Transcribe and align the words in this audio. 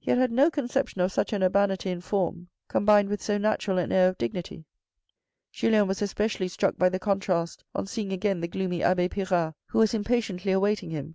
He 0.00 0.10
had 0.10 0.18
had 0.18 0.32
no 0.32 0.50
conception 0.50 1.00
of 1.00 1.12
such 1.12 1.32
an 1.32 1.44
urbanity 1.44 1.90
in 1.90 2.00
form 2.00 2.48
combined 2.66 3.08
with 3.08 3.22
so 3.22 3.38
natural 3.38 3.78
an 3.78 3.92
air 3.92 4.08
of 4.08 4.18
dignity. 4.18 4.64
Julien 5.52 5.86
was 5.86 6.02
especially 6.02 6.48
struck 6.48 6.76
by 6.76 6.88
the 6.88 6.98
contrast 6.98 7.62
on 7.72 7.86
seeing 7.86 8.12
again 8.12 8.40
the 8.40 8.48
gloomy 8.48 8.82
abbe 8.82 9.08
Pirard, 9.08 9.54
who 9.66 9.78
was 9.78 9.94
impatiently 9.94 10.50
awaiting 10.50 10.90
him. 10.90 11.14